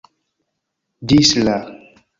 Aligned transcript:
Ĝis 1.13 1.37
la 1.47 1.61